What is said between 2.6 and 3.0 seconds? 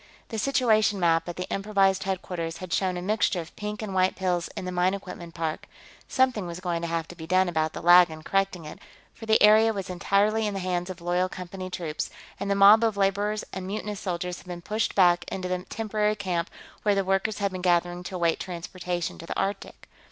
shown